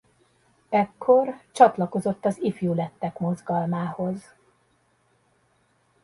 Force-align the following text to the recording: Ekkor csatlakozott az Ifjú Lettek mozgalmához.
Ekkor 0.69 1.33
csatlakozott 1.51 2.25
az 2.25 2.37
Ifjú 2.41 2.73
Lettek 2.73 3.19
mozgalmához. 3.19 4.33